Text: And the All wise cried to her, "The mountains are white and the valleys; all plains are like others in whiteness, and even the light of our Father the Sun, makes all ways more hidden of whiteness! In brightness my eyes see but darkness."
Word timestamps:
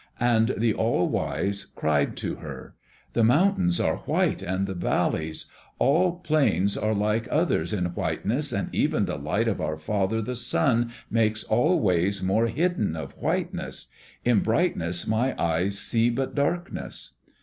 And 0.19 0.55
the 0.57 0.73
All 0.73 1.07
wise 1.07 1.63
cried 1.63 2.17
to 2.17 2.37
her, 2.37 2.73
"The 3.13 3.23
mountains 3.23 3.79
are 3.79 3.97
white 3.97 4.41
and 4.41 4.65
the 4.65 4.73
valleys; 4.73 5.45
all 5.77 6.17
plains 6.21 6.75
are 6.75 6.95
like 6.95 7.27
others 7.29 7.71
in 7.71 7.85
whiteness, 7.85 8.51
and 8.51 8.73
even 8.73 9.05
the 9.05 9.19
light 9.19 9.47
of 9.47 9.61
our 9.61 9.77
Father 9.77 10.19
the 10.19 10.33
Sun, 10.35 10.89
makes 11.11 11.43
all 11.43 11.79
ways 11.79 12.23
more 12.23 12.47
hidden 12.47 12.95
of 12.95 13.11
whiteness! 13.19 13.89
In 14.25 14.39
brightness 14.39 15.05
my 15.05 15.39
eyes 15.39 15.77
see 15.77 16.09
but 16.09 16.33
darkness." 16.33 17.17